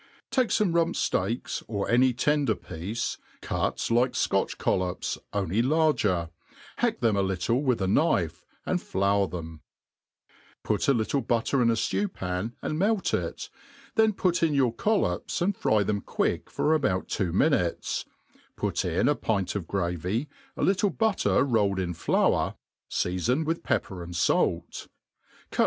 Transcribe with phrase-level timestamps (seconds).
[0.31, 6.31] TAKE fom^ rump ftcak$, or any tender piece, cut like^ Scotch collops, only larger,
[6.77, 9.59] hack them a little with a knife^^ ^nd flour then);
[10.63, 13.49] put a IitcJe butter in a ftew pan, arid melt it^^
[13.95, 18.05] ^bfin put in your collops, and fry them quick for about two ^inutss;
[18.57, 20.27] put in a pint of gravy,
[20.57, 22.55] a little butter, rolled in flour; MADE
[22.91, 23.25] PLAIN AND EASY.
[23.33, 24.87] 39 ^afonwith pepper and fait;
[25.51, 25.57] cut.